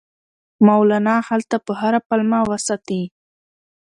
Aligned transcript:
مولنا 0.67 1.15
هلته 1.27 1.55
په 1.65 1.71
هره 1.81 1.99
پلمه 2.07 2.39
وساتي. 2.49 3.01